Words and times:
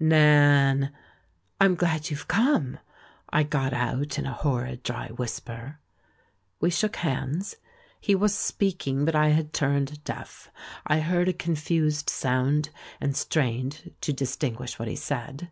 "Nan!" 0.00 0.92
*'I'm 1.60 1.76
glad 1.76 2.10
you've 2.10 2.26
come," 2.26 2.80
I 3.32 3.44
got 3.44 3.72
out, 3.72 4.18
in 4.18 4.26
a 4.26 4.32
horrid 4.32 4.82
dry 4.82 5.10
whisper. 5.10 5.78
We 6.58 6.68
shook 6.70 6.96
hands. 6.96 7.54
He 8.00 8.16
was 8.16 8.34
speak 8.34 8.88
ing, 8.88 9.04
but 9.04 9.14
I 9.14 9.28
had 9.28 9.52
turned 9.52 10.02
deaf; 10.02 10.50
I 10.84 10.98
heard 10.98 11.28
a 11.28 11.32
confused 11.32 12.10
sound 12.10 12.70
and 13.00 13.16
strained 13.16 13.94
to 14.00 14.12
distinguish 14.12 14.80
what 14.80 14.88
he 14.88 14.96
said. 14.96 15.50